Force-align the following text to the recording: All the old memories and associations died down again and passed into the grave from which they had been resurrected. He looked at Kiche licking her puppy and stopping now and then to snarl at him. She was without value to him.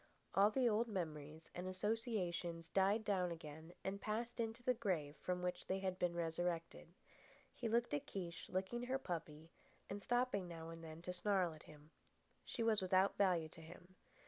All 0.33 0.49
the 0.49 0.67
old 0.67 0.87
memories 0.87 1.47
and 1.53 1.67
associations 1.67 2.69
died 2.69 3.05
down 3.05 3.31
again 3.31 3.71
and 3.83 4.01
passed 4.01 4.39
into 4.39 4.63
the 4.63 4.73
grave 4.73 5.15
from 5.17 5.43
which 5.43 5.67
they 5.67 5.77
had 5.77 5.99
been 5.99 6.15
resurrected. 6.15 6.87
He 7.53 7.69
looked 7.69 7.93
at 7.93 8.07
Kiche 8.07 8.49
licking 8.49 8.81
her 8.87 8.97
puppy 8.97 9.51
and 9.91 10.01
stopping 10.01 10.47
now 10.47 10.71
and 10.71 10.83
then 10.83 11.03
to 11.03 11.13
snarl 11.13 11.53
at 11.53 11.61
him. 11.69 11.91
She 12.45 12.63
was 12.63 12.81
without 12.81 13.15
value 13.15 13.49
to 13.49 13.61
him. 13.61 13.93